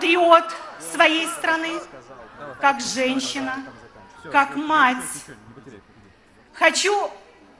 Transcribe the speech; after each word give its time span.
патриот 0.00 0.44
своей 0.92 1.26
страны, 1.28 1.78
как 2.58 2.80
женщина, 2.80 3.66
как 4.32 4.56
мать. 4.56 4.96
Хочу 6.54 7.10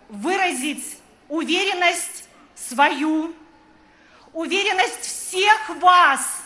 выразить 0.08 0.98
уверенность 1.28 2.24
свою, 2.54 3.34
уверенность 4.32 5.02
всех 5.02 5.68
вас, 5.80 6.42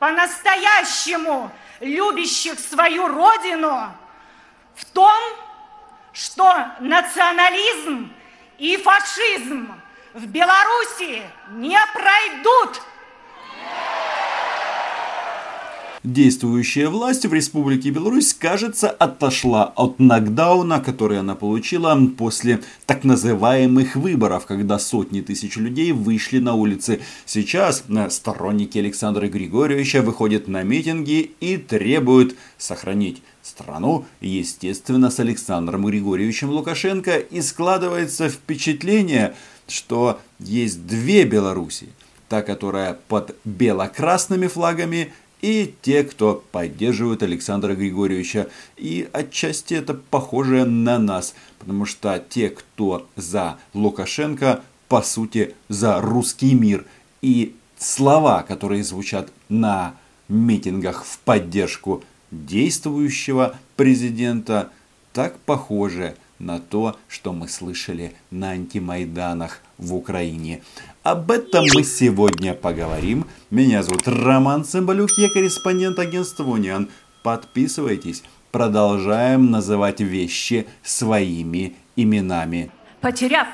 по-настоящему 0.00 1.52
любящих 1.78 2.58
свою 2.58 3.06
родину, 3.06 3.92
в 4.74 4.84
том, 4.86 5.20
что 6.12 6.72
национализм 6.80 8.12
и 8.58 8.76
фашизм 8.78 9.80
в 10.12 10.26
Беларуси 10.26 11.22
не 11.50 11.78
пройдут. 11.94 12.82
Действующая 16.02 16.88
власть 16.88 17.26
в 17.26 17.34
Республике 17.34 17.90
Беларусь, 17.90 18.32
кажется, 18.32 18.88
отошла 18.88 19.64
от 19.76 19.98
нокдауна, 19.98 20.80
который 20.80 21.18
она 21.18 21.34
получила 21.34 21.94
после 22.16 22.62
так 22.86 23.04
называемых 23.04 23.96
выборов, 23.96 24.46
когда 24.46 24.78
сотни 24.78 25.20
тысяч 25.20 25.56
людей 25.56 25.92
вышли 25.92 26.38
на 26.38 26.54
улицы. 26.54 27.00
Сейчас 27.26 27.84
э, 27.90 28.08
сторонники 28.08 28.78
Александра 28.78 29.28
Григорьевича 29.28 30.00
выходят 30.00 30.48
на 30.48 30.62
митинги 30.62 31.32
и 31.38 31.58
требуют 31.58 32.34
сохранить 32.56 33.22
страну, 33.42 34.06
естественно, 34.22 35.10
с 35.10 35.20
Александром 35.20 35.84
Григорьевичем 35.84 36.48
Лукашенко, 36.48 37.18
и 37.18 37.42
складывается 37.42 38.30
впечатление, 38.30 39.34
что 39.68 40.18
есть 40.38 40.86
две 40.86 41.24
Беларуси. 41.24 41.90
Та, 42.30 42.40
которая 42.40 42.96
под 43.08 43.36
бело-красными 43.44 44.46
флагами, 44.46 45.12
и 45.42 45.74
те, 45.82 46.04
кто 46.04 46.44
поддерживают 46.52 47.22
Александра 47.22 47.74
Григорьевича. 47.74 48.48
И 48.76 49.08
отчасти 49.12 49.74
это 49.74 49.94
похоже 49.94 50.64
на 50.64 50.98
нас, 50.98 51.34
потому 51.58 51.86
что 51.86 52.22
те, 52.28 52.50
кто 52.50 53.08
за 53.16 53.58
Лукашенко, 53.74 54.62
по 54.88 55.02
сути, 55.02 55.54
за 55.68 56.00
русский 56.00 56.54
мир. 56.54 56.84
И 57.22 57.54
слова, 57.78 58.42
которые 58.42 58.84
звучат 58.84 59.32
на 59.48 59.94
митингах 60.28 61.04
в 61.04 61.18
поддержку 61.20 62.02
действующего 62.30 63.58
президента, 63.76 64.70
так 65.12 65.38
похожи 65.40 66.16
на 66.38 66.58
то, 66.58 66.96
что 67.08 67.32
мы 67.32 67.48
слышали 67.48 68.14
на 68.30 68.50
антимайданах 68.50 69.60
в 69.80 69.94
Украине. 69.94 70.62
Об 71.02 71.30
этом 71.30 71.64
мы 71.74 71.82
сегодня 71.82 72.54
поговорим. 72.54 73.26
Меня 73.50 73.82
зовут 73.82 74.06
Роман 74.06 74.64
Цымбалюк, 74.64 75.10
я 75.16 75.30
корреспондент 75.30 75.98
агентства 75.98 76.44
«Униан». 76.44 76.90
Подписывайтесь. 77.22 78.22
Продолжаем 78.52 79.50
называть 79.50 80.00
вещи 80.00 80.66
своими 80.82 81.76
именами. 81.96 82.70
Потеряв, 83.00 83.46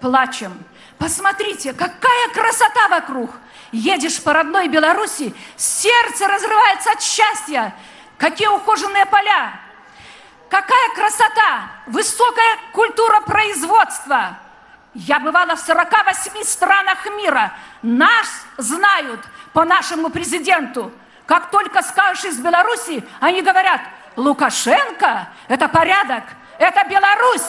плачем. 0.00 0.52
Посмотрите, 0.98 1.72
какая 1.72 2.28
красота 2.32 2.88
вокруг. 2.88 3.30
Едешь 3.72 4.22
по 4.22 4.32
родной 4.32 4.68
Беларуси, 4.68 5.34
сердце 5.56 6.28
разрывается 6.28 6.92
от 6.92 7.02
счастья. 7.02 7.74
Какие 8.16 8.48
ухоженные 8.48 9.06
поля, 9.06 9.60
какая 10.48 10.94
красота, 10.94 11.72
высокая 11.88 12.58
культура 12.72 13.20
производства– 13.22 14.38
я 14.94 15.18
бывала 15.18 15.56
в 15.56 15.60
48 15.60 16.42
странах 16.44 17.04
мира. 17.16 17.52
Нас 17.82 18.28
знают 18.56 19.20
по 19.52 19.64
нашему 19.64 20.08
президенту. 20.10 20.92
Как 21.26 21.50
только 21.50 21.82
скажешь 21.82 22.24
из 22.24 22.38
Беларуси, 22.38 23.04
они 23.20 23.42
говорят, 23.42 23.80
Лукашенко– 24.16 25.28
это 25.48 25.68
порядок, 25.68 26.24
это 26.58 26.84
Беларусь. 26.88 27.46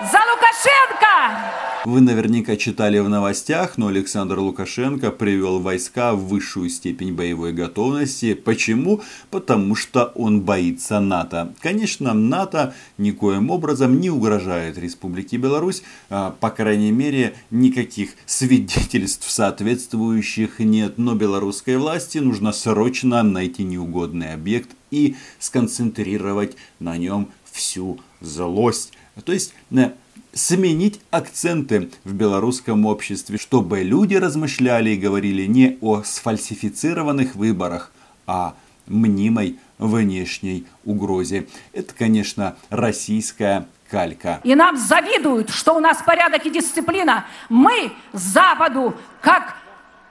За 0.00 0.18
Лукашенко! 0.18 1.69
Вы 1.86 2.02
наверняка 2.02 2.56
читали 2.56 2.98
в 2.98 3.08
новостях, 3.08 3.78
но 3.78 3.86
Александр 3.86 4.38
Лукашенко 4.38 5.10
привел 5.10 5.60
войска 5.60 6.12
в 6.12 6.26
высшую 6.26 6.68
степень 6.68 7.14
боевой 7.14 7.54
готовности. 7.54 8.34
Почему? 8.34 9.00
Потому 9.30 9.74
что 9.74 10.12
он 10.14 10.42
боится 10.42 11.00
НАТО. 11.00 11.54
Конечно, 11.60 12.12
НАТО 12.12 12.74
никоим 12.98 13.50
образом 13.50 13.98
не 13.98 14.10
угрожает 14.10 14.76
Республике 14.76 15.38
Беларусь. 15.38 15.82
А, 16.10 16.36
по 16.38 16.50
крайней 16.50 16.92
мере, 16.92 17.34
никаких 17.50 18.10
свидетельств 18.26 19.30
соответствующих 19.30 20.58
нет. 20.58 20.98
Но 20.98 21.14
белорусской 21.14 21.78
власти 21.78 22.18
нужно 22.18 22.52
срочно 22.52 23.22
найти 23.22 23.62
неугодный 23.62 24.34
объект 24.34 24.68
и 24.90 25.16
сконцентрировать 25.38 26.56
на 26.78 26.98
нем 26.98 27.30
всю 27.50 27.98
злость 28.20 28.92
то 29.24 29.32
есть 29.32 29.54
э, 29.72 29.90
сменить 30.32 31.00
акценты 31.10 31.90
в 32.04 32.12
белорусском 32.12 32.86
обществе, 32.86 33.38
чтобы 33.38 33.82
люди 33.82 34.14
размышляли 34.14 34.90
и 34.90 34.96
говорили 34.96 35.46
не 35.46 35.78
о 35.80 36.02
сфальсифицированных 36.02 37.34
выборах, 37.34 37.92
а 38.26 38.54
мнимой 38.86 39.58
внешней 39.78 40.66
угрозе. 40.84 41.46
Это, 41.72 41.94
конечно, 41.94 42.56
российская 42.68 43.66
калька. 43.90 44.40
И 44.44 44.54
нам 44.54 44.76
завидуют, 44.76 45.50
что 45.50 45.74
у 45.74 45.80
нас 45.80 46.02
порядок 46.02 46.46
и 46.46 46.50
дисциплина. 46.50 47.26
Мы 47.48 47.92
Западу, 48.12 48.94
как 49.20 49.56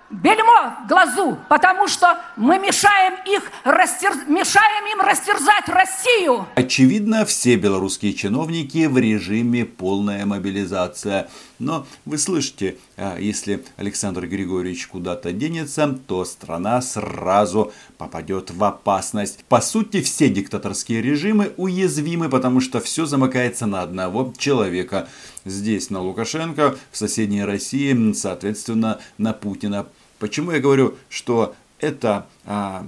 бельмо 0.09 0.75
в 0.84 0.88
глазу, 0.88 1.38
потому 1.50 1.88
что 1.88 2.20
мы 2.36 2.58
мешаем, 2.59 3.14
их 3.25 3.52
растер... 3.64 4.14
мешаем 4.28 4.86
им 4.92 5.02
растерзать 5.02 5.68
Россию. 5.68 6.47
Очевидно, 6.56 7.25
все 7.25 7.56
белорусские 7.56 8.14
чиновники 8.14 8.86
в 8.86 8.98
режиме 8.98 9.66
полная 9.66 10.25
мобилизация. 10.25 11.30
Но 11.59 11.86
вы 12.06 12.18
слышите, 12.18 12.78
а, 12.96 13.18
если 13.19 13.64
Александр 13.75 14.25
Григорьевич 14.28 14.88
куда-то 14.88 15.31
денется, 15.34 16.00
то 16.08 16.24
страна 16.25 16.81
сразу 16.81 17.74
попадет 17.98 18.52
в 18.52 18.64
опасность. 18.64 19.44
По 19.50 19.62
сути, 19.62 20.02
все 20.02 20.30
диктаторские 20.30 21.02
режимы 21.02 21.53
уязвимы, 21.58 22.30
потому 22.30 22.62
что 22.62 22.80
все 22.80 23.06
замыкается 23.06 23.66
на 23.66 23.81
одного 23.81 24.34
человека. 24.38 25.09
Здесь 25.46 25.90
на 25.90 26.02
Лукашенко, 26.02 26.78
в 26.92 26.98
соседней 26.98 27.44
России, 27.44 28.14
соответственно, 28.14 29.00
на 29.18 29.34
Путина. 29.34 29.86
Почему 30.19 30.52
я 30.52 30.59
говорю, 30.59 30.96
что 31.09 31.56
это 31.80 32.28
а, 32.46 32.85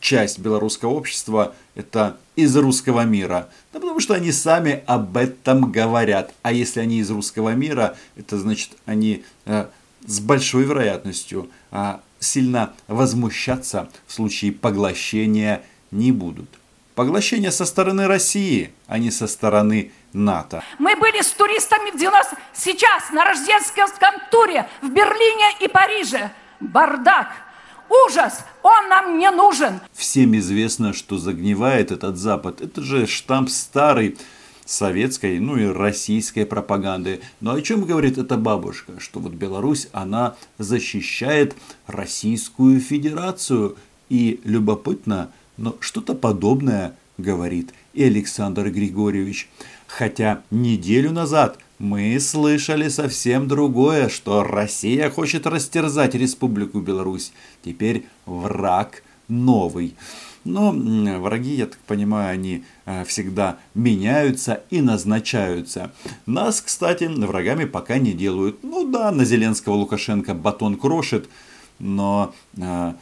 часть 0.00 0.40
белорусского 0.40 0.90
общества, 0.90 1.54
это 1.74 2.16
из 2.36 2.54
русского 2.56 3.04
мира? 3.04 3.48
Да 3.72 3.80
потому 3.80 4.00
что 4.00 4.14
они 4.14 4.32
сами 4.32 4.82
об 4.86 5.16
этом 5.16 5.70
говорят. 5.70 6.34
А 6.42 6.52
если 6.52 6.80
они 6.80 6.98
из 6.98 7.10
русского 7.10 7.54
мира, 7.54 7.96
это 8.16 8.38
значит, 8.38 8.72
они 8.84 9.24
а, 9.46 9.70
с 10.04 10.20
большой 10.20 10.64
вероятностью 10.64 11.48
а, 11.70 12.00
сильно 12.18 12.72
возмущаться 12.88 13.88
в 14.06 14.12
случае 14.12 14.52
поглощения 14.52 15.62
не 15.92 16.10
будут. 16.10 16.48
Поглощение 16.94 17.50
со 17.50 17.64
стороны 17.64 18.06
России, 18.06 18.70
а 18.86 18.98
не 18.98 19.10
со 19.10 19.26
стороны 19.26 19.92
НАТО. 20.12 20.62
Мы 20.78 20.94
были 20.96 21.22
с 21.22 21.30
туристами 21.30 21.90
в 21.90 21.98
90... 21.98 22.36
сейчас 22.52 23.10
на 23.12 23.24
рождественском 23.24 24.10
туре 24.30 24.68
в 24.82 24.90
Берлине 24.90 25.56
и 25.60 25.68
Париже. 25.68 26.30
Бардак! 26.60 27.28
Ужас! 27.88 28.44
Он 28.62 28.88
нам 28.88 29.18
не 29.18 29.30
нужен! 29.30 29.80
Всем 29.94 30.36
известно, 30.36 30.92
что 30.92 31.16
загнивает 31.16 31.92
этот 31.92 32.18
Запад. 32.18 32.60
Это 32.60 32.82
же 32.82 33.06
штамп 33.06 33.48
старый 33.48 34.18
советской, 34.66 35.38
ну 35.38 35.56
и 35.56 35.64
российской 35.64 36.44
пропаганды. 36.44 37.22
Но 37.40 37.54
о 37.54 37.62
чем 37.62 37.84
говорит 37.84 38.18
эта 38.18 38.36
бабушка? 38.36 39.00
Что 39.00 39.18
вот 39.18 39.32
Беларусь, 39.32 39.88
она 39.92 40.36
защищает 40.58 41.54
Российскую 41.86 42.80
Федерацию. 42.80 43.76
И 44.10 44.42
любопытно, 44.44 45.32
но 45.62 45.76
что-то 45.78 46.14
подобное 46.14 46.96
говорит 47.18 47.72
и 47.94 48.02
Александр 48.02 48.68
Григорьевич. 48.68 49.48
Хотя 49.86 50.42
неделю 50.50 51.12
назад 51.12 51.58
мы 51.78 52.18
слышали 52.18 52.88
совсем 52.88 53.46
другое, 53.46 54.08
что 54.08 54.42
Россия 54.42 55.08
хочет 55.08 55.46
растерзать 55.46 56.16
Республику 56.16 56.80
Беларусь. 56.80 57.32
Теперь 57.64 58.06
враг 58.26 59.04
новый. 59.28 59.94
Но 60.44 60.72
враги, 60.72 61.54
я 61.54 61.66
так 61.66 61.78
понимаю, 61.86 62.32
они 62.32 62.64
э, 62.84 63.04
всегда 63.04 63.58
меняются 63.76 64.64
и 64.70 64.80
назначаются. 64.80 65.92
Нас, 66.26 66.60
кстати, 66.60 67.04
врагами 67.04 67.66
пока 67.66 67.98
не 67.98 68.12
делают. 68.12 68.58
Ну 68.64 68.90
да, 68.90 69.12
на 69.12 69.24
Зеленского 69.24 69.74
Лукашенко 69.74 70.34
батон 70.34 70.76
крошит, 70.76 71.28
но 71.82 72.32
э, 72.56 72.92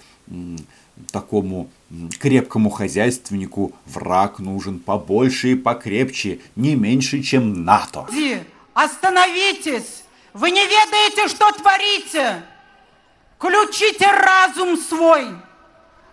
такому 1.13 1.71
крепкому 2.19 2.71
хозяйственнику 2.71 3.73
враг 3.87 4.39
нужен 4.39 4.81
побольше 4.81 5.53
и 5.53 5.55
покрепче, 5.55 6.41
не 6.57 6.75
меньше, 6.75 7.23
чем 7.23 7.65
НАТО. 7.65 8.07
Остановитесь! 8.75 10.03
Вы 10.33 10.51
не 10.51 10.65
ведаете, 10.65 11.29
что 11.29 11.53
творите! 11.53 12.43
Включите 13.37 14.07
разум 14.11 14.77
свой! 14.77 15.29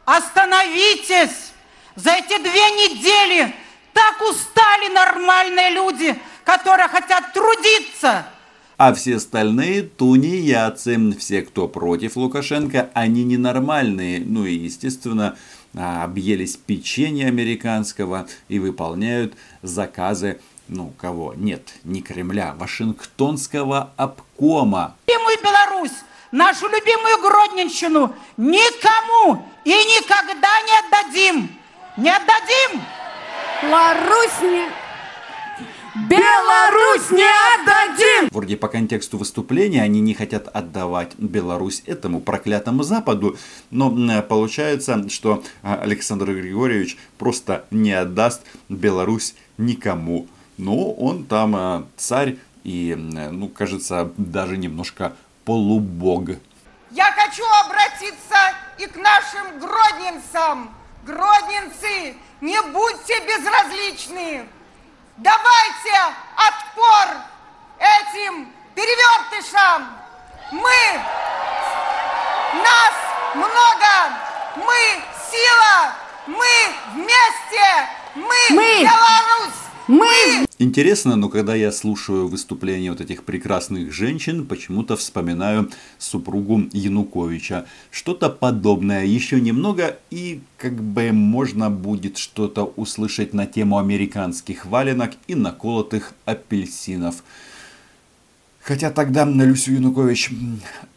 Остановитесь! 0.06 1.54
За 1.96 2.12
эти 2.12 2.38
две 2.38 2.72
недели 2.72 3.54
так 3.94 4.22
устали 4.22 4.94
нормальные 4.94 5.72
люди, 5.72 6.20
которые 6.44 6.88
хотят 6.88 7.34
трудиться. 7.34 8.26
А 8.78 8.94
все 8.94 9.16
остальные 9.16 9.84
тунеядцы, 9.84 11.12
все, 11.18 11.42
кто 11.42 11.68
против 11.68 12.16
Лукашенко, 12.16 12.90
они 12.94 13.24
ненормальные. 13.24 14.22
Ну 14.24 14.46
и, 14.46 14.54
естественно, 14.54 15.36
а, 15.76 16.04
объелись 16.04 16.58
печенья 16.58 17.28
американского 17.28 18.28
и 18.50 18.60
выполняют 18.60 19.34
заказы 19.64 20.40
ну, 20.70 20.94
кого? 20.98 21.34
Нет, 21.34 21.62
не 21.86 22.02
Кремля, 22.02 22.54
Вашингтонского 22.54 23.92
обкома. 23.96 24.98
Любимую 25.08 25.38
Беларусь, 25.42 25.98
нашу 26.32 26.68
любимую 26.68 27.22
Гродненщину 27.22 28.14
никому 28.36 29.46
и 29.64 29.70
никогда 29.72 30.50
не 30.62 30.78
отдадим. 30.80 31.50
Не 31.96 32.10
отдадим! 32.10 32.82
Беларусь 33.64 34.42
не... 34.42 34.87
Беларусь 36.06 37.10
не 37.10 37.26
отдадим! 37.26 38.30
Вроде 38.32 38.56
по 38.56 38.68
контексту 38.68 39.18
выступления 39.18 39.82
они 39.82 40.00
не 40.00 40.14
хотят 40.14 40.48
отдавать 40.48 41.16
Беларусь 41.18 41.82
этому 41.88 42.22
проклятому 42.22 42.84
Западу, 42.84 43.38
но 43.72 44.22
получается, 44.22 45.10
что 45.10 45.44
а, 45.64 45.76
Александр 45.76 46.34
Григорьевич 46.34 46.98
просто 47.18 47.66
не 47.72 47.94
отдаст 47.94 48.44
Беларусь 48.70 49.34
никому. 49.58 50.28
Но 50.58 50.92
он 50.92 51.26
там 51.26 51.56
а, 51.56 51.88
царь 51.98 52.38
и, 52.64 52.94
ну, 52.96 53.48
кажется, 53.48 54.12
даже 54.18 54.58
немножко 54.58 55.16
полубог. 55.46 56.30
Я 56.92 57.12
хочу 57.12 57.44
обратиться 57.66 58.54
и 58.78 58.86
к 58.86 58.96
нашим 58.98 59.60
гродненцам. 59.60 60.70
Гродненцы, 61.06 62.16
не 62.42 62.62
будьте 62.62 63.16
безразличны. 63.26 64.46
Давайте 65.18 66.14
отпор 66.36 67.08
этим 67.80 68.54
перевертышам. 68.76 69.98
Мы, 70.52 71.02
нас 72.54 72.94
много, 73.34 74.14
мы 74.58 75.04
сила, 75.32 75.94
мы 76.28 76.48
вместе, 76.94 77.90
мы, 78.14 78.36
мы 78.52 78.84
Беларусь. 78.84 79.67
Мы! 79.88 80.46
Интересно, 80.60 81.16
но 81.16 81.30
когда 81.30 81.56
я 81.56 81.72
слушаю 81.72 82.28
выступления 82.28 82.92
вот 82.92 83.00
этих 83.00 83.24
прекрасных 83.24 83.94
женщин, 83.94 84.46
почему-то 84.46 84.98
вспоминаю 84.98 85.70
супругу 85.98 86.64
Януковича. 86.74 87.68
Что-то 87.90 88.30
подобное. 88.30 89.06
Еще 89.06 89.40
немного 89.40 89.98
и 90.10 90.42
как 90.58 90.74
бы 90.74 91.14
можно 91.14 91.70
будет 91.70 92.18
что-то 92.18 92.66
услышать 92.66 93.34
на 93.34 93.46
тему 93.46 93.78
американских 93.78 94.66
валенок 94.66 95.12
и 95.28 95.36
наколотых 95.36 96.14
апельсинов. 96.26 97.24
Хотя 98.60 98.92
тогда 98.92 99.24
Люсю 99.24 99.72
Янукович 99.72 100.32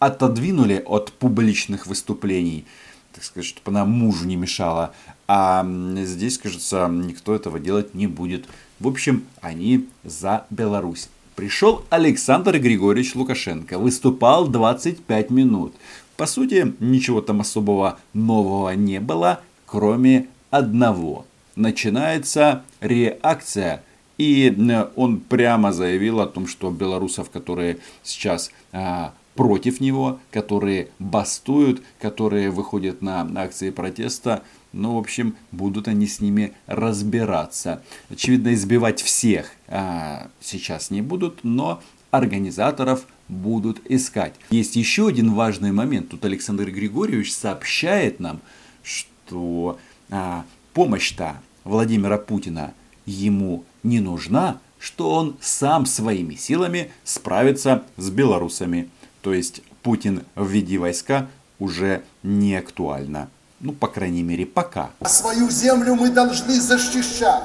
отодвинули 0.00 0.82
от 0.84 1.12
публичных 1.12 1.86
выступлений, 1.86 2.64
так 3.12 3.22
сказать, 3.22 3.46
чтобы 3.46 3.70
она 3.70 3.84
мужу 3.84 4.26
не 4.26 4.34
мешала. 4.34 4.92
А 5.28 5.64
здесь, 5.98 6.38
кажется, 6.38 6.88
никто 6.90 7.36
этого 7.36 7.60
делать 7.60 7.94
не 7.94 8.08
будет. 8.08 8.48
В 8.80 8.88
общем, 8.88 9.24
они 9.42 9.88
за 10.04 10.46
Беларусь. 10.48 11.10
Пришел 11.36 11.84
Александр 11.90 12.58
Григорьевич 12.58 13.14
Лукашенко, 13.14 13.78
выступал 13.78 14.48
25 14.48 15.30
минут. 15.30 15.74
По 16.16 16.24
сути, 16.24 16.74
ничего 16.80 17.20
там 17.20 17.42
особого 17.42 17.98
нового 18.14 18.74
не 18.74 18.98
было, 18.98 19.42
кроме 19.66 20.28
одного. 20.50 21.26
Начинается 21.56 22.64
реакция. 22.80 23.82
И 24.16 24.50
э, 24.50 24.86
он 24.96 25.20
прямо 25.20 25.72
заявил 25.72 26.20
о 26.20 26.26
том, 26.26 26.46
что 26.46 26.70
белорусов, 26.70 27.30
которые 27.30 27.78
сейчас 28.02 28.50
а, 28.72 29.14
против 29.34 29.80
него, 29.80 30.18
которые 30.30 30.88
бастуют, 30.98 31.82
которые 32.00 32.50
выходят 32.50 33.00
на 33.00 33.30
акции 33.36 33.70
протеста, 33.70 34.42
ну, 34.72 34.94
в 34.94 34.98
общем, 34.98 35.36
будут 35.52 35.88
они 35.88 36.06
с 36.06 36.20
ними 36.20 36.52
разбираться. 36.66 37.82
Очевидно, 38.08 38.54
избивать 38.54 39.02
всех 39.02 39.50
а, 39.68 40.28
сейчас 40.40 40.90
не 40.90 41.02
будут, 41.02 41.40
но 41.42 41.82
организаторов 42.10 43.06
будут 43.28 43.80
искать. 43.88 44.34
Есть 44.50 44.76
еще 44.76 45.08
один 45.08 45.32
важный 45.32 45.72
момент. 45.72 46.10
Тут 46.10 46.24
Александр 46.24 46.70
Григорьевич 46.70 47.32
сообщает 47.32 48.20
нам, 48.20 48.40
что 48.82 49.78
а, 50.10 50.44
помощь-то 50.72 51.40
Владимира 51.64 52.18
Путина 52.18 52.74
ему 53.06 53.64
не 53.82 54.00
нужна, 54.00 54.60
что 54.78 55.10
он 55.10 55.36
сам 55.40 55.86
своими 55.86 56.34
силами 56.34 56.90
справится 57.04 57.84
с 57.96 58.10
белорусами. 58.10 58.88
То 59.20 59.34
есть 59.34 59.62
Путин 59.82 60.22
введи 60.36 60.78
войска 60.78 61.28
уже 61.58 62.02
не 62.22 62.56
актуально. 62.56 63.28
Ну, 63.60 63.72
по 63.72 63.88
крайней 63.88 64.22
мере, 64.22 64.46
пока. 64.46 64.90
Свою 65.06 65.50
землю 65.50 65.94
мы 65.94 66.08
должны 66.08 66.58
защищать. 66.58 67.42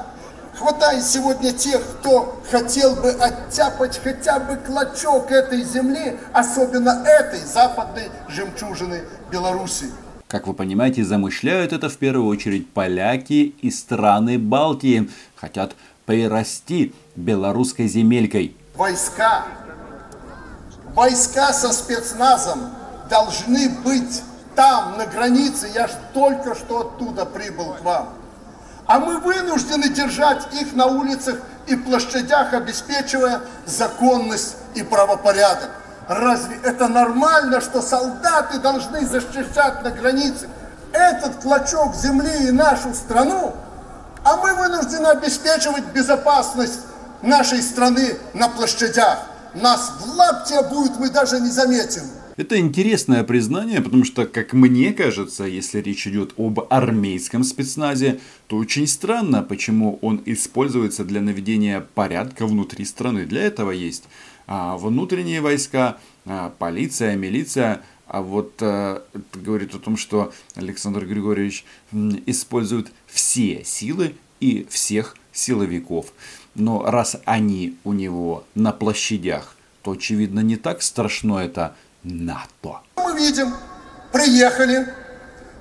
Хватает 0.54 1.04
сегодня 1.04 1.52
тех, 1.52 1.82
кто 1.82 2.40
хотел 2.50 2.96
бы 2.96 3.10
оттяпать 3.10 4.00
хотя 4.02 4.40
бы 4.40 4.56
клочок 4.56 5.30
этой 5.30 5.62
земли, 5.62 6.16
особенно 6.32 7.04
этой 7.04 7.40
западной 7.40 8.04
жемчужины 8.28 9.02
Беларуси. 9.30 9.90
Как 10.28 10.46
вы 10.46 10.54
понимаете, 10.54 11.04
замышляют 11.04 11.74
это 11.74 11.90
в 11.90 11.98
первую 11.98 12.26
очередь 12.26 12.70
поляки 12.70 13.54
и 13.60 13.70
страны 13.70 14.38
Балтии. 14.38 15.10
Хотят 15.34 15.76
прирасти 16.06 16.94
белорусской 17.14 17.86
земелькой. 17.86 18.56
Войска, 18.74 19.44
войска 20.94 21.52
со 21.52 21.70
спецназом 21.72 22.70
должны 23.10 23.68
быть 23.84 24.22
там, 24.56 24.96
на 24.96 25.06
границе, 25.06 25.68
я 25.72 25.86
ж 25.86 25.92
только 26.12 26.54
что 26.54 26.80
оттуда 26.80 27.24
прибыл 27.26 27.74
к 27.74 27.82
вам. 27.82 28.08
А 28.86 28.98
мы 28.98 29.18
вынуждены 29.18 29.88
держать 29.88 30.52
их 30.54 30.74
на 30.74 30.86
улицах 30.86 31.36
и 31.66 31.76
площадях, 31.76 32.52
обеспечивая 32.54 33.42
законность 33.66 34.56
и 34.74 34.82
правопорядок. 34.82 35.70
Разве 36.08 36.58
это 36.62 36.88
нормально, 36.88 37.60
что 37.60 37.82
солдаты 37.82 38.58
должны 38.58 39.04
защищать 39.04 39.82
на 39.82 39.90
границе 39.90 40.48
этот 40.92 41.42
клочок 41.42 41.94
земли 41.94 42.48
и 42.48 42.52
нашу 42.52 42.94
страну, 42.94 43.54
а 44.24 44.36
мы 44.36 44.54
вынуждены 44.54 45.08
обеспечивать 45.08 45.84
безопасность 45.86 46.80
нашей 47.22 47.60
страны 47.60 48.16
на 48.34 48.48
площадях? 48.48 49.18
Нас 49.54 49.90
в 50.00 50.14
лапте 50.16 50.62
будет, 50.62 50.98
мы 50.98 51.10
даже 51.10 51.40
не 51.40 51.50
заметим. 51.50 52.08
Это 52.36 52.58
интересное 52.58 53.24
признание, 53.24 53.80
потому 53.80 54.04
что, 54.04 54.26
как 54.26 54.52
мне 54.52 54.92
кажется, 54.92 55.44
если 55.44 55.80
речь 55.80 56.06
идет 56.06 56.34
об 56.36 56.60
армейском 56.68 57.42
спецназе, 57.44 58.20
то 58.46 58.58
очень 58.58 58.86
странно, 58.86 59.42
почему 59.42 59.98
он 60.02 60.22
используется 60.26 61.04
для 61.04 61.22
наведения 61.22 61.86
порядка 61.94 62.46
внутри 62.46 62.84
страны. 62.84 63.24
Для 63.24 63.42
этого 63.42 63.70
есть 63.70 64.04
а, 64.46 64.76
внутренние 64.76 65.40
войска, 65.40 65.96
а, 66.26 66.52
полиция, 66.58 67.16
милиция. 67.16 67.80
А 68.06 68.20
вот 68.20 68.52
а, 68.60 69.02
говорит 69.32 69.74
о 69.74 69.78
том, 69.78 69.96
что 69.96 70.34
Александр 70.56 71.06
Григорьевич 71.06 71.64
использует 72.26 72.92
все 73.06 73.64
силы 73.64 74.14
и 74.40 74.66
всех 74.68 75.16
силовиков. 75.32 76.12
Но 76.54 76.82
раз 76.82 77.16
они 77.24 77.76
у 77.84 77.94
него 77.94 78.44
на 78.54 78.72
площадях, 78.72 79.56
то 79.82 79.92
очевидно 79.92 80.40
не 80.40 80.56
так 80.56 80.82
страшно 80.82 81.38
это 81.38 81.74
НАТО. 82.06 82.80
Мы 82.96 83.16
видим, 83.16 83.54
приехали, 84.12 84.92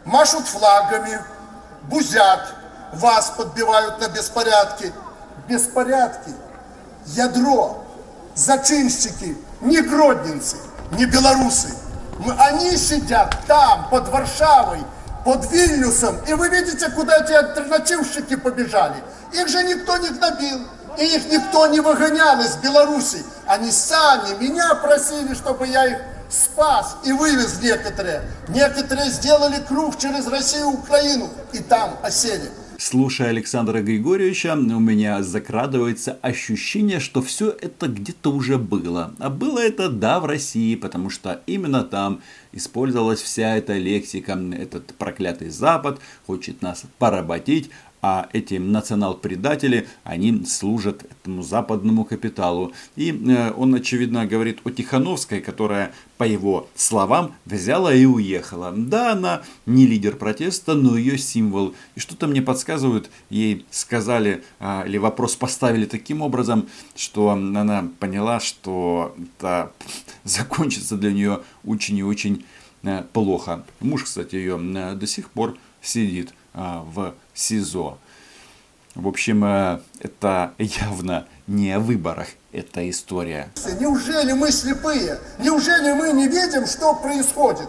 машут 0.06 0.46
флагами, 0.48 1.20
бузят, 1.84 2.54
вас 2.94 3.32
подбивают 3.32 4.00
на 4.00 4.08
беспорядки. 4.08 4.94
Беспорядки, 5.48 6.32
ядро, 7.06 7.86
зачинщики, 8.34 9.38
не 9.62 9.82
гродненцы, 9.82 10.58
не 10.92 11.06
белорусы. 11.06 11.70
Мы, 12.20 12.34
они 12.34 12.76
сидят 12.78 13.38
там, 13.46 13.88
под 13.90 14.08
Варшавой, 14.08 14.80
под 15.24 15.52
Вильнюсом, 15.52 16.18
и 16.28 16.34
вы 16.34 16.50
видите, 16.50 16.90
куда 16.90 17.18
эти 17.18 17.34
альтернативщики 17.34 18.36
побежали. 18.38 18.96
Их 19.34 19.48
же 19.50 19.64
никто 19.64 19.98
не 19.98 20.10
гнобил, 20.10 20.62
и 20.98 21.06
их 21.06 21.30
никто 21.30 21.68
не 21.68 21.80
выгонял 21.80 22.40
из 22.40 22.56
Беларуси. 22.56 23.24
Они 23.46 23.70
сами 23.70 24.34
меня 24.40 24.74
просили, 24.76 25.36
чтобы 25.36 25.68
я 25.68 25.86
их 25.86 25.98
спас 26.36 26.98
и 27.06 27.12
вывез 27.12 27.62
некоторые. 27.62 28.22
Некоторые 28.50 29.10
сделали 29.10 29.64
круг 29.68 29.98
через 29.98 30.28
Россию 30.28 30.72
и 30.72 30.76
Украину 30.76 31.30
и 31.54 31.60
там 31.60 31.98
осели. 32.04 32.50
Слушая 32.78 33.30
Александра 33.30 33.82
Григорьевича, 33.82 34.54
у 34.54 34.80
меня 34.80 35.24
закрадывается 35.24 36.18
ощущение, 36.22 37.00
что 37.00 37.22
все 37.22 37.50
это 37.50 37.88
где-то 37.88 38.34
уже 38.34 38.58
было. 38.58 39.14
А 39.18 39.30
было 39.30 39.60
это, 39.60 39.90
да, 39.90 40.20
в 40.20 40.26
России, 40.26 40.76
потому 40.76 41.10
что 41.10 41.42
именно 41.48 41.86
там 41.86 42.22
использовалась 42.52 43.22
вся 43.22 43.56
эта 43.56 43.78
лексика. 43.78 44.38
Этот 44.54 44.94
проклятый 44.96 45.50
Запад 45.50 46.00
хочет 46.28 46.62
нас 46.62 46.84
поработить, 47.00 47.70
а 48.08 48.30
эти 48.34 48.54
национал-предатели, 48.54 49.88
они 50.04 50.46
служат 50.46 51.06
этому 51.06 51.42
западному 51.42 52.06
капиталу. 52.06 52.72
И 52.96 53.10
э, 53.10 53.52
он, 53.58 53.74
очевидно, 53.74 54.28
говорит 54.28 54.60
о 54.64 54.70
Тихановской, 54.70 55.42
которая, 55.42 55.92
по 56.20 56.24
его 56.24 56.68
словам, 56.76 57.34
взяла 57.46 57.92
и 57.92 58.06
уехала. 58.06 58.72
Да, 58.72 59.14
она 59.14 59.42
не 59.66 59.88
лидер 59.88 60.18
протеста, 60.18 60.76
но 60.76 60.98
ее 60.98 61.18
символ. 61.18 61.74
И 61.96 62.00
что-то 62.00 62.28
мне 62.28 62.44
подсказывают, 62.44 63.10
ей 63.32 63.66
сказали, 63.72 64.44
а, 64.60 64.84
или 64.86 65.00
вопрос 65.00 65.36
поставили 65.36 65.86
таким 65.86 66.22
образом, 66.22 66.68
что 66.96 67.32
она 67.32 67.90
поняла, 68.00 68.40
что 68.40 69.16
это 69.18 69.72
закончится 70.24 70.96
для 70.96 71.12
нее 71.12 71.42
очень 71.66 71.98
и 71.98 72.04
очень 72.04 72.46
э, 72.84 73.02
плохо. 73.14 73.66
Муж, 73.80 74.04
кстати, 74.04 74.36
ее 74.36 74.60
э, 74.62 74.94
до 74.94 75.08
сих 75.08 75.32
пор 75.32 75.58
сидит 75.82 76.36
в 76.56 77.14
СИЗО. 77.34 77.98
В 78.96 79.10
общем, 79.10 79.44
э, 79.44 79.80
это 80.00 80.54
явно 80.58 81.26
не 81.48 81.72
о 81.74 81.80
выборах 81.80 82.28
эта 82.54 82.90
история. 82.90 83.50
Неужели 83.80 84.32
мы 84.32 84.52
слепые? 84.52 85.20
Неужели 85.40 85.92
мы 85.92 86.14
не 86.14 86.28
видим, 86.28 86.66
что 86.66 86.94
происходит? 86.96 87.68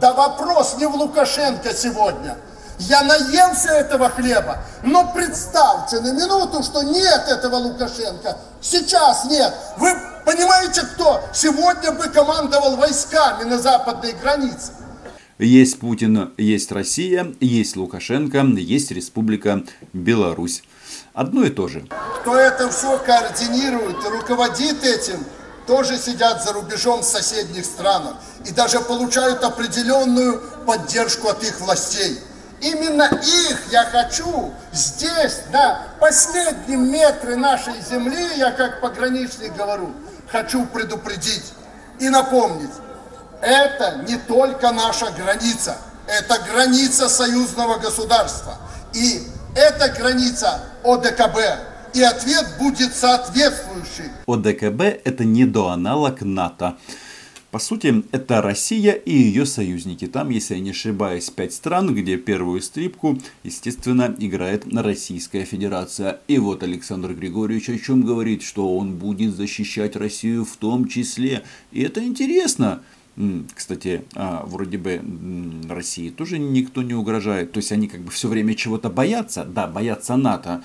Да 0.00 0.12
вопрос 0.12 0.76
не 0.78 0.86
в 0.86 0.94
Лукашенко 0.94 1.72
сегодня. 1.72 2.36
Я 2.78 3.02
наелся 3.04 3.70
этого 3.70 4.10
хлеба, 4.10 4.58
но 4.82 5.10
представьте 5.14 6.00
на 6.00 6.12
минуту, 6.12 6.62
что 6.62 6.82
нет 6.82 7.26
этого 7.26 7.56
Лукашенко. 7.56 8.36
Сейчас 8.60 9.24
нет. 9.26 9.54
Вы 9.78 9.94
понимаете, 10.26 10.82
кто 10.82 11.22
сегодня 11.32 11.92
бы 11.92 12.08
командовал 12.08 12.76
войсками 12.76 13.44
на 13.44 13.58
западной 13.58 14.12
границе? 14.12 14.72
Есть 15.38 15.80
Путин, 15.80 16.32
есть 16.38 16.72
Россия, 16.72 17.34
есть 17.40 17.76
Лукашенко, 17.76 18.38
есть 18.56 18.90
Республика 18.90 19.62
Беларусь. 19.92 20.62
Одно 21.12 21.44
и 21.44 21.50
то 21.50 21.68
же. 21.68 21.86
Кто 22.20 22.38
это 22.38 22.70
все 22.70 22.98
координирует 22.98 23.96
и 24.02 24.08
руководит 24.08 24.82
этим, 24.82 25.22
тоже 25.66 25.98
сидят 25.98 26.42
за 26.42 26.54
рубежом 26.54 27.00
в 27.00 27.04
соседних 27.04 27.66
странах 27.66 28.16
и 28.46 28.52
даже 28.52 28.80
получают 28.80 29.44
определенную 29.44 30.40
поддержку 30.66 31.28
от 31.28 31.42
их 31.42 31.60
властей. 31.60 32.18
Именно 32.62 33.02
их 33.22 33.60
я 33.70 33.84
хочу 33.84 34.54
здесь, 34.72 35.42
на 35.52 35.86
последнем 36.00 36.90
метре 36.90 37.36
нашей 37.36 37.74
земли, 37.90 38.26
я 38.38 38.52
как 38.52 38.80
пограничник 38.80 39.54
говорю, 39.54 39.90
хочу 40.28 40.64
предупредить 40.64 41.52
и 41.98 42.08
напомнить. 42.08 42.70
Это 43.40 44.04
не 44.08 44.16
только 44.16 44.72
наша 44.72 45.10
граница, 45.12 45.76
это 46.06 46.38
граница 46.50 47.08
союзного 47.08 47.78
государства. 47.78 48.56
И 48.94 49.20
это 49.54 49.88
граница 49.98 50.62
ОДКБ. 50.84 51.38
И 51.94 52.02
ответ 52.02 52.46
будет 52.58 52.94
соответствующий. 52.94 54.10
ОДКБ 54.26 55.00
это 55.04 55.24
недоаналог 55.24 56.20
НАТО. 56.22 56.76
По 57.50 57.58
сути, 57.58 58.04
это 58.12 58.42
Россия 58.42 58.92
и 58.92 59.16
ее 59.16 59.46
союзники. 59.46 60.06
Там, 60.06 60.28
если 60.28 60.56
я 60.56 60.60
не 60.60 60.72
ошибаюсь, 60.72 61.30
пять 61.30 61.54
стран, 61.54 61.94
где 61.94 62.18
первую 62.18 62.60
стрипку, 62.60 63.18
естественно, 63.44 64.14
играет 64.18 64.64
Российская 64.70 65.44
Федерация. 65.44 66.20
И 66.28 66.38
вот 66.38 66.62
Александр 66.62 67.14
Григорьевич 67.14 67.70
о 67.70 67.78
чем 67.78 68.02
говорит, 68.02 68.42
что 68.42 68.76
он 68.76 68.96
будет 68.96 69.34
защищать 69.36 69.96
Россию 69.96 70.44
в 70.44 70.54
том 70.56 70.86
числе. 70.86 71.44
И 71.72 71.82
это 71.82 72.04
интересно. 72.04 72.82
Кстати, 73.54 74.04
а, 74.14 74.44
вроде 74.44 74.76
бы 74.76 75.00
России 75.68 76.10
тоже 76.10 76.38
никто 76.38 76.82
не 76.82 76.94
угрожает. 76.94 77.52
То 77.52 77.58
есть 77.58 77.72
они 77.72 77.88
как 77.88 78.02
бы 78.02 78.10
все 78.10 78.28
время 78.28 78.54
чего-то 78.54 78.90
боятся. 78.90 79.44
Да, 79.44 79.66
боятся 79.66 80.16
НАТО. 80.16 80.62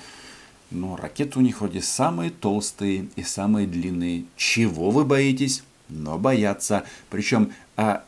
Но 0.70 0.96
ракеты 0.96 1.38
у 1.38 1.42
них 1.42 1.60
вроде 1.60 1.80
самые 1.80 2.30
толстые 2.30 3.08
и 3.16 3.22
самые 3.22 3.66
длинные. 3.66 4.24
Чего 4.36 4.90
вы 4.90 5.04
боитесь? 5.04 5.62
Но 5.88 6.18
боятся. 6.18 6.84
Причем 7.10 7.52
а, 7.76 8.04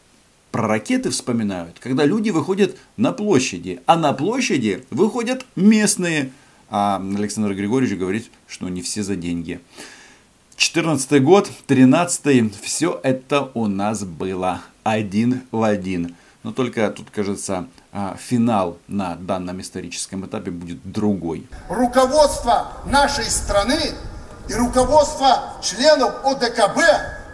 про 0.51 0.69
ракеты 0.69 1.11
вспоминают, 1.11 1.79
когда 1.81 2.05
люди 2.05 2.29
выходят 2.31 2.77
на 2.99 3.13
площади. 3.13 3.81
А 3.87 3.97
на 3.97 4.13
площади 4.13 4.85
выходят 4.91 5.47
местные. 5.57 6.33
А 6.69 6.97
Александр 6.97 7.55
Григорьевич 7.55 7.99
говорит, 7.99 8.31
что 8.47 8.69
не 8.69 8.83
все 8.83 9.03
за 9.03 9.17
деньги. 9.17 9.61
14 10.57 11.23
год, 11.23 11.51
13 11.67 12.61
все 12.63 13.01
это 13.03 13.51
у 13.55 13.67
нас 13.67 14.05
было 14.05 14.61
один 14.83 15.43
в 15.51 15.63
один. 15.63 16.17
Но 16.43 16.53
только 16.53 16.91
тут, 16.91 17.11
кажется, 17.11 17.67
а, 17.93 18.17
финал 18.19 18.77
на 18.87 19.17
данном 19.17 19.61
историческом 19.61 20.27
этапе 20.27 20.51
будет 20.51 20.79
другой. 20.85 21.47
Руководство 21.69 22.73
нашей 22.85 23.25
страны 23.25 23.81
и 24.49 24.55
руководство 24.55 25.55
членов 25.63 26.13
ОДКБ 26.25 26.79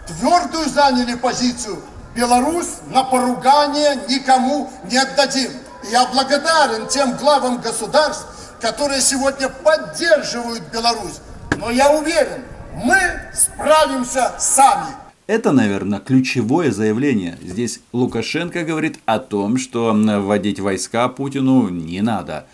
твердую 0.07 0.69
заняли 0.69 1.15
позицию. 1.15 1.77
Беларусь 2.15 2.77
на 2.87 3.03
поругание 3.03 3.97
никому 4.09 4.71
не 4.89 4.97
отдадим. 4.97 5.51
Я 5.91 6.07
благодарен 6.07 6.87
тем 6.87 7.17
главам 7.17 7.59
государств, 7.59 8.27
которые 8.61 9.01
сегодня 9.01 9.49
поддерживают 9.49 10.63
Беларусь. 10.71 11.19
Но 11.57 11.69
я 11.69 11.91
уверен, 11.91 12.43
мы 12.75 12.97
справимся 13.33 14.35
сами. 14.39 14.87
Это, 15.27 15.51
наверное, 15.51 15.99
ключевое 15.99 16.71
заявление. 16.71 17.37
Здесь 17.41 17.79
Лукашенко 17.93 18.63
говорит 18.63 18.99
о 19.05 19.19
том, 19.19 19.57
что 19.57 19.93
вводить 19.93 20.59
войска 20.59 21.07
Путину 21.07 21.69
не 21.69 22.01
надо. 22.01 22.47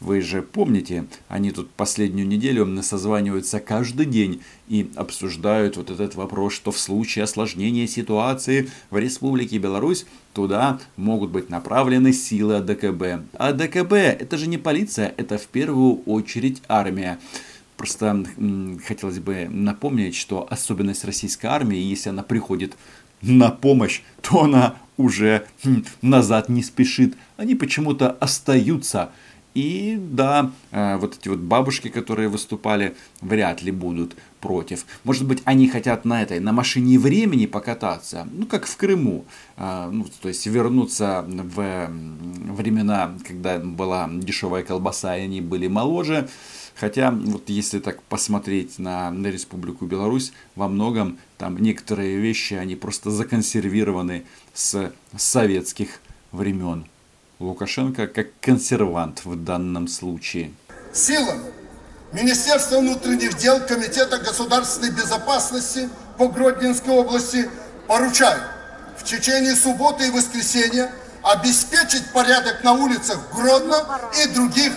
Вы 0.00 0.20
же 0.20 0.42
помните, 0.42 1.06
они 1.26 1.50
тут 1.50 1.70
последнюю 1.70 2.28
неделю 2.28 2.82
созваниваются 2.82 3.58
каждый 3.58 4.06
день 4.06 4.42
и 4.68 4.90
обсуждают 4.94 5.76
вот 5.76 5.90
этот 5.90 6.14
вопрос, 6.14 6.52
что 6.52 6.70
в 6.70 6.78
случае 6.78 7.24
осложнения 7.24 7.88
ситуации 7.88 8.70
в 8.90 8.98
Республике 8.98 9.58
Беларусь 9.58 10.06
туда 10.34 10.78
могут 10.96 11.30
быть 11.30 11.50
направлены 11.50 12.12
силы 12.12 12.56
АДКБ. 12.56 13.26
А 13.38 13.48
АДКБ 13.48 13.92
это 13.92 14.36
же 14.36 14.46
не 14.46 14.56
полиция, 14.56 15.12
это 15.16 15.36
в 15.36 15.46
первую 15.46 16.02
очередь 16.02 16.62
армия. 16.68 17.18
Просто 17.78 18.24
хотелось 18.84 19.20
бы 19.20 19.46
напомнить, 19.48 20.16
что 20.16 20.46
особенность 20.50 21.04
российской 21.04 21.46
армии, 21.46 21.78
если 21.78 22.10
она 22.10 22.24
приходит 22.24 22.76
на 23.22 23.50
помощь, 23.50 24.02
то 24.20 24.42
она 24.42 24.74
уже 24.96 25.46
назад 26.02 26.48
не 26.48 26.64
спешит. 26.64 27.16
Они 27.36 27.54
почему-то 27.54 28.10
остаются. 28.10 29.10
И 29.54 29.96
да, 29.98 30.50
э, 30.72 30.96
вот 30.96 31.16
эти 31.18 31.28
вот 31.28 31.38
бабушки, 31.38 31.88
которые 31.88 32.28
выступали, 32.28 32.96
вряд 33.20 33.62
ли 33.62 33.70
будут 33.70 34.16
против. 34.40 34.84
Может 35.04 35.26
быть, 35.26 35.42
они 35.44 35.68
хотят 35.68 36.04
на 36.04 36.22
этой, 36.22 36.38
на 36.40 36.52
машине 36.52 36.98
времени 36.98 37.46
покататься, 37.46 38.28
ну, 38.32 38.46
как 38.46 38.66
в 38.66 38.76
Крыму. 38.76 39.24
Э, 39.56 39.88
ну, 39.90 40.04
то 40.20 40.28
есть 40.28 40.46
вернуться 40.46 41.24
в 41.26 41.90
времена, 41.90 43.14
когда 43.26 43.58
была 43.58 44.08
дешевая 44.12 44.64
колбаса, 44.64 45.16
и 45.16 45.22
они 45.22 45.40
были 45.40 45.68
моложе. 45.68 46.28
Хотя, 46.78 47.10
вот 47.10 47.48
если 47.48 47.80
так 47.80 48.02
посмотреть 48.04 48.78
на, 48.78 49.10
на 49.10 49.26
Республику 49.28 49.84
Беларусь, 49.86 50.32
во 50.54 50.68
многом 50.68 51.18
там 51.36 51.58
некоторые 51.58 52.18
вещи, 52.18 52.54
они 52.54 52.76
просто 52.76 53.10
законсервированы 53.10 54.24
с 54.54 54.92
советских 55.16 56.00
времен. 56.30 56.86
Лукашенко 57.40 58.06
как 58.06 58.28
консервант 58.40 59.24
в 59.24 59.42
данном 59.42 59.88
случае. 59.88 60.52
Силам 60.92 61.40
Министерства 62.12 62.78
внутренних 62.78 63.36
дел, 63.36 63.60
Комитета 63.66 64.18
государственной 64.18 64.90
безопасности 64.90 65.88
по 66.16 66.28
Гродненской 66.28 66.94
области 66.94 67.50
поручаю 67.88 68.40
в 68.96 69.04
течение 69.04 69.54
субботы 69.54 70.06
и 70.06 70.10
воскресенья 70.10 70.92
обеспечить 71.22 72.12
порядок 72.12 72.62
на 72.62 72.72
улицах 72.72 73.18
Гродно 73.34 73.84
и 74.22 74.28
других 74.28 74.72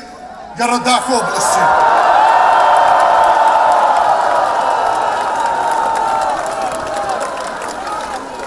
городах 0.57 1.09
области. 1.09 1.59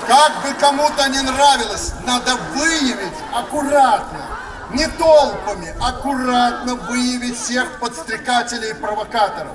Как 0.07 0.33
бы 0.43 0.55
кому-то 0.61 1.09
не 1.09 1.21
нравилось, 1.23 1.93
надо 2.07 2.37
выявить 2.55 3.15
аккуратно, 3.35 4.21
не 4.71 4.87
толпами, 4.87 5.75
аккуратно 5.81 6.75
выявить 6.75 7.41
всех 7.41 7.81
подстрекателей 7.81 8.71
и 8.71 8.75
провокаторов. 8.75 9.53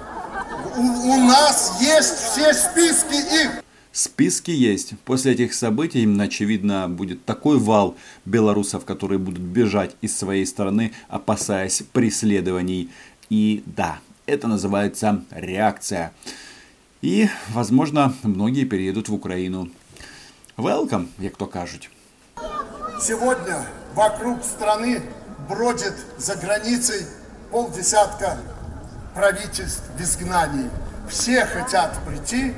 У, 0.75 0.81
у 0.81 1.17
нас 1.27 1.77
есть 1.79 2.31
все 2.31 2.53
списки 2.53 3.13
их. 3.13 3.51
Списки 3.91 4.51
есть. 4.51 4.93
После 4.99 5.33
этих 5.33 5.53
событий, 5.53 6.07
очевидно, 6.21 6.87
будет 6.87 7.25
такой 7.25 7.57
вал 7.57 7.95
белорусов, 8.25 8.85
которые 8.85 9.17
будут 9.17 9.41
бежать 9.41 9.95
из 10.01 10.15
своей 10.15 10.45
страны, 10.45 10.93
опасаясь 11.07 11.83
преследований. 11.91 12.91
И 13.29 13.63
да, 13.65 13.99
это 14.27 14.47
называется 14.47 15.23
реакция. 15.31 16.13
И, 17.01 17.29
возможно, 17.49 18.13
многие 18.23 18.65
переедут 18.65 19.09
в 19.09 19.13
Украину. 19.13 19.69
Welcome, 20.55 21.07
як 21.17 21.35
то 21.37 21.47
кажуть. 21.47 21.89
Сегодня 23.01 23.65
вокруг 23.95 24.43
страны 24.43 25.01
бродит 25.47 25.93
за 26.17 26.35
границей 26.35 27.05
полдесятка 27.49 28.37
правительств 29.15 29.83
в 29.97 30.01
изгнании. 30.01 30.69
Все 31.09 31.45
хотят 31.45 31.97
прийти, 32.05 32.53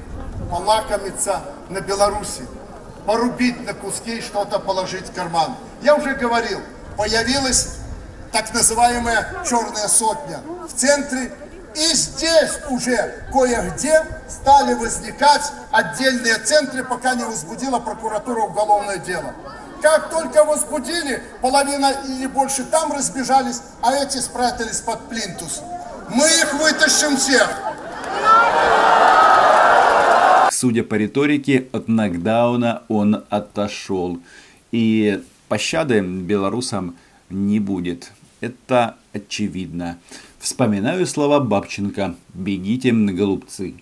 полакомиться 0.51 1.41
на 1.69 1.79
Беларуси, 1.79 2.45
порубить 3.07 3.65
на 3.65 3.73
куски 3.73 4.17
и 4.17 4.21
что-то 4.21 4.59
положить 4.59 5.07
в 5.07 5.13
карман. 5.15 5.55
Я 5.81 5.95
уже 5.95 6.13
говорил, 6.13 6.59
появилась 6.97 7.77
так 8.31 8.53
называемая 8.53 9.43
черная 9.49 9.87
сотня 9.87 10.41
в 10.69 10.73
центре. 10.77 11.33
И 11.73 11.93
здесь 11.93 12.51
уже 12.69 13.25
кое-где 13.31 14.05
стали 14.27 14.73
возникать 14.73 15.53
отдельные 15.71 16.37
центры, 16.39 16.83
пока 16.83 17.15
не 17.15 17.23
возбудила 17.23 17.79
прокуратура 17.79 18.41
уголовное 18.41 18.97
дело. 18.97 19.33
Как 19.81 20.09
только 20.09 20.43
возбудили, 20.43 21.23
половина 21.41 21.93
или 22.05 22.27
больше 22.27 22.65
там 22.65 22.91
разбежались, 22.91 23.61
а 23.81 23.93
эти 23.95 24.17
спрятались 24.17 24.81
под 24.81 25.07
плинтус. 25.07 25.61
Мы 26.09 26.27
их 26.27 26.53
вытащим 26.55 27.15
всех. 27.15 27.49
Судя 30.61 30.83
по 30.83 30.93
риторике, 30.93 31.67
от 31.71 31.87
нокдауна 31.87 32.83
он 32.87 33.23
отошел. 33.31 34.19
И 34.71 35.19
пощады 35.47 36.01
белорусам 36.01 36.97
не 37.31 37.59
будет. 37.59 38.11
Это 38.41 38.95
очевидно. 39.11 39.97
Вспоминаю 40.37 41.07
слова 41.07 41.39
Бабченко 41.39 42.13
«Бегите, 42.35 42.91
голубцы». 42.91 43.73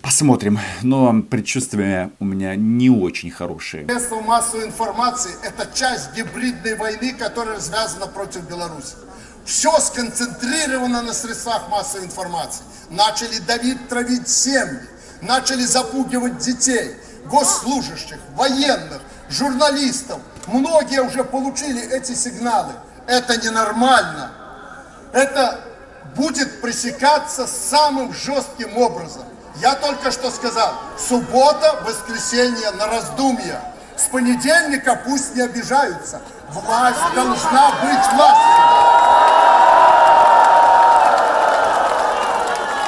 Посмотрим, 0.00 0.58
но 0.82 1.20
предчувствия 1.20 2.10
у 2.20 2.24
меня 2.24 2.56
не 2.56 2.88
очень 2.88 3.30
хорошие. 3.30 3.84
Средства 3.84 4.22
массовой 4.22 4.64
информации– 4.64 5.32
это 5.42 5.68
часть 5.78 6.16
гибридной 6.16 6.76
войны, 6.76 7.12
которая 7.18 7.60
связана 7.60 8.06
против 8.06 8.48
Беларуси. 8.48 8.96
Все 9.44 9.78
сконцентрировано 9.78 11.02
на 11.02 11.12
средствах 11.12 11.68
массовой 11.68 12.06
информации. 12.06 12.64
Начали 12.88 13.38
давить, 13.46 13.88
травить 13.88 14.26
семьи, 14.26 14.80
начали 15.24 15.64
запугивать 15.64 16.38
детей, 16.38 16.96
госслужащих, 17.26 18.18
военных, 18.34 19.00
журналистов. 19.28 20.20
Многие 20.46 21.02
уже 21.02 21.24
получили 21.24 21.82
эти 21.90 22.14
сигналы. 22.14 22.72
Это 23.06 23.36
ненормально. 23.36 24.30
Это 25.12 25.60
будет 26.14 26.60
пресекаться 26.60 27.46
самым 27.46 28.12
жестким 28.12 28.76
образом. 28.78 29.24
Я 29.56 29.74
только 29.74 30.10
что 30.10 30.30
сказал, 30.30 30.74
суббота, 30.98 31.80
воскресенье 31.84 32.70
на 32.72 32.86
раздумье. 32.86 33.60
С 33.96 34.04
понедельника 34.04 35.00
пусть 35.04 35.36
не 35.36 35.42
обижаются. 35.42 36.20
Власть 36.50 37.14
должна 37.14 37.70
быть 37.82 38.12
властью. 38.12 39.63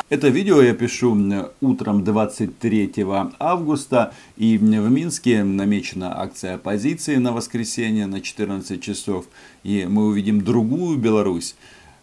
Это 0.09 0.29
видео 0.29 0.63
я 0.63 0.73
пишу 0.73 1.19
утром 1.61 2.05
23 2.05 2.93
августа. 3.41 4.13
И 4.37 4.57
в 4.57 4.63
Минске 4.63 5.43
намечена 5.43 6.21
акция 6.21 6.55
оппозиции 6.55 7.17
на 7.17 7.33
воскресенье 7.33 8.07
на 8.07 8.21
14 8.21 8.81
часов. 8.81 9.27
И 9.65 9.85
мы 9.89 10.07
увидим 10.07 10.43
другую 10.43 10.97
Беларусь. 10.97 11.57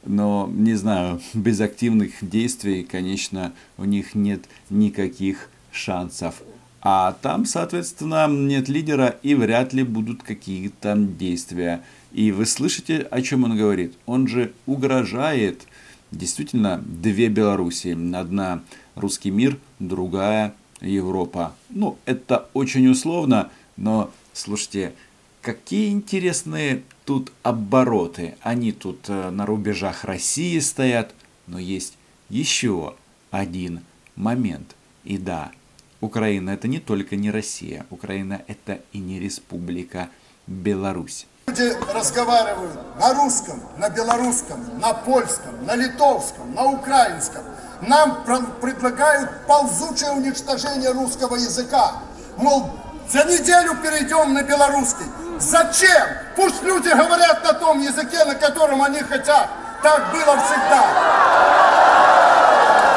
Но, 0.06 0.52
не 0.54 0.74
знаю, 0.74 1.22
без 1.34 1.62
активных 1.62 2.12
действий, 2.20 2.84
конечно, 2.84 3.54
у 3.78 3.86
них 3.86 4.16
нет 4.16 4.50
никаких 4.70 5.50
шансов. 5.72 6.44
А 6.82 7.16
там, 7.22 7.46
соответственно, 7.46 8.28
нет 8.28 8.68
лидера 8.68 9.16
и 9.24 9.34
вряд 9.34 9.72
ли 9.72 9.84
будут 9.84 10.24
какие-то 10.24 10.98
действия. 10.98 11.82
И 12.12 12.34
вы 12.34 12.46
слышите, 12.46 13.08
о 13.10 13.22
чем 13.22 13.46
он 13.46 13.58
говорит? 13.58 13.94
Он 14.06 14.28
же 14.28 14.52
угрожает. 14.66 15.66
Действительно, 16.14 16.84
две 16.86 17.28
Беларуси. 17.28 17.98
Одна 18.16 18.62
русский 18.96 19.32
мир, 19.32 19.58
другая 19.80 20.54
Европа. 20.80 21.56
Ну, 21.70 21.98
это 22.06 22.50
очень 22.54 22.88
условно, 22.88 23.50
но, 23.78 24.12
слушайте, 24.32 24.94
какие 25.42 25.90
интересные 25.90 26.84
тут 27.06 27.32
обороты. 27.42 28.36
Они 28.42 28.72
тут 28.72 29.10
э, 29.10 29.32
на 29.32 29.48
рубежах 29.48 30.04
России 30.04 30.60
стоят, 30.60 31.16
но 31.48 31.58
есть 31.58 31.98
еще 32.30 32.94
один 33.32 33.82
момент. 34.16 34.76
И 35.04 35.18
да, 35.18 35.52
Украина 36.00 36.52
это 36.52 36.68
не 36.68 36.80
только 36.80 37.16
не 37.16 37.32
Россия, 37.32 37.88
Украина 37.90 38.44
это 38.48 38.82
и 38.92 39.00
не 39.00 39.20
Республика 39.20 40.10
Беларусь. 40.46 41.26
Люди 41.48 41.78
разговаривают 41.94 42.80
на 42.98 43.14
русском, 43.14 43.62
на 43.78 43.90
белорусском, 43.90 44.80
на 44.80 44.94
польском, 44.94 45.66
на 45.66 45.76
литовском, 45.76 46.54
на 46.54 46.64
украинском. 46.64 47.44
Нам 47.82 48.24
предлагают 48.62 49.46
ползучее 49.46 50.12
уничтожение 50.12 50.92
русского 50.92 51.36
языка. 51.36 51.96
Мол, 52.38 52.72
за 53.10 53.26
неделю 53.26 53.76
перейдем 53.84 54.34
на 54.34 54.42
белорусский. 54.44 55.06
Зачем? 55.38 56.08
Пусть 56.38 56.64
люди 56.64 56.88
говорят 56.88 57.44
на 57.44 57.54
том 57.54 57.82
языке, 57.82 58.24
на 58.24 58.36
котором 58.36 58.82
они 58.82 59.00
хотят. 59.00 59.50
Так 59.82 60.12
было 60.14 60.38
всегда. 60.38 61.63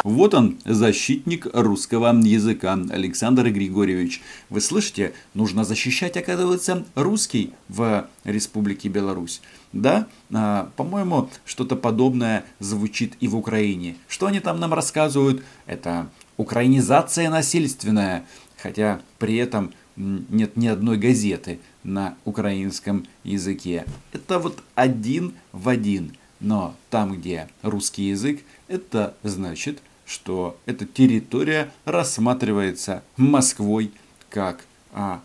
Вот 0.07 0.35
он, 0.35 0.57
защитник 0.65 1.49
русского 1.53 2.15
языка, 2.23 2.79
Александр 2.91 3.51
Григорьевич. 3.51 4.23
Вы 4.51 4.61
слышите, 4.61 5.15
нужно 5.35 5.65
защищать, 5.65 6.17
оказывается, 6.17 6.87
русский 6.95 7.55
в 7.69 8.07
Республике 8.23 8.89
Беларусь. 8.89 9.41
Да, 9.73 10.07
а, 10.33 10.71
по-моему, 10.77 11.29
что-то 11.45 11.75
подобное 11.75 12.45
звучит 12.61 13.15
и 13.19 13.27
в 13.27 13.35
Украине. 13.37 13.97
Что 14.07 14.27
они 14.27 14.39
там 14.39 14.61
нам 14.61 14.75
рассказывают? 14.75 15.43
Это 15.67 16.09
украинизация 16.37 17.29
насильственная. 17.29 18.27
Хотя 18.59 19.01
при 19.19 19.35
этом 19.39 19.73
нет 19.97 20.57
ни 20.57 20.69
одной 20.69 20.99
газеты 20.99 21.59
на 21.83 22.17
украинском 22.25 23.09
языке. 23.25 23.85
Это 24.13 24.39
вот 24.39 24.63
один 24.77 25.35
в 25.51 25.69
один. 25.69 26.13
Но 26.39 26.77
там, 26.91 27.17
где 27.17 27.49
русский 27.63 28.05
язык, 28.05 28.43
это 28.69 29.17
значит, 29.25 29.81
что 30.07 30.59
эта 30.67 30.87
территория 30.87 31.73
рассматривается 31.85 33.03
Москвой 33.17 33.91
как 34.31 34.65
а, 34.93 35.21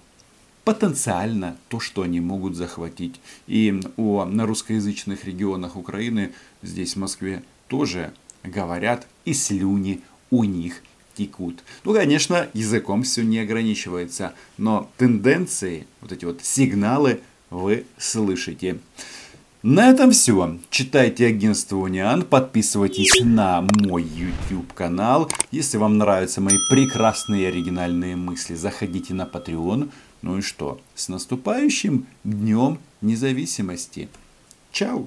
потенциально 0.63 1.57
то, 1.69 1.79
что 1.79 2.01
они 2.01 2.19
могут 2.19 2.55
захватить. 2.55 3.19
И 3.47 3.79
о 3.97 4.25
на 4.25 4.45
русскоязычных 4.45 5.25
регионах 5.25 5.75
Украины 5.75 6.33
здесь 6.61 6.95
в 6.95 6.99
Москве 6.99 7.43
тоже 7.67 8.13
говорят 8.43 9.07
и 9.23 9.33
слюни 9.33 10.01
у 10.29 10.43
них 10.43 10.81
текут. 11.15 11.63
Ну, 11.83 11.93
конечно, 11.93 12.47
языком 12.53 13.03
все 13.03 13.23
не 13.23 13.39
ограничивается, 13.39 14.33
но 14.57 14.89
тенденции, 14.97 15.85
вот 16.01 16.11
эти 16.11 16.25
вот 16.25 16.43
сигналы 16.43 17.21
вы 17.49 17.85
слышите. 17.97 18.79
На 19.63 19.91
этом 19.91 20.09
все. 20.09 20.57
Читайте 20.71 21.27
агентство 21.27 21.75
Униан, 21.75 22.23
подписывайтесь 22.23 23.21
на 23.23 23.61
мой 23.61 24.01
YouTube 24.01 24.73
канал. 24.73 25.29
Если 25.51 25.77
вам 25.77 25.99
нравятся 25.99 26.41
мои 26.41 26.57
прекрасные 26.71 27.49
оригинальные 27.49 28.15
мысли, 28.15 28.55
заходите 28.55 29.13
на 29.13 29.29
Patreon. 29.31 29.91
Ну 30.23 30.37
и 30.39 30.41
что? 30.41 30.81
С 30.95 31.09
наступающим 31.09 32.07
Днем 32.23 32.79
Независимости. 33.01 34.09
Чао! 34.71 34.99